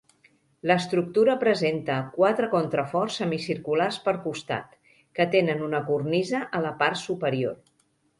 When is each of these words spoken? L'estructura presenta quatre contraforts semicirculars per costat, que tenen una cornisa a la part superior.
L'estructura 0.69 1.33
presenta 1.41 1.97
quatre 2.15 2.47
contraforts 2.53 3.17
semicirculars 3.21 3.99
per 4.07 4.15
costat, 4.23 4.73
que 5.19 5.27
tenen 5.37 5.61
una 5.67 5.83
cornisa 5.91 6.41
a 6.61 6.63
la 6.65 6.73
part 6.81 6.99
superior. 7.03 7.55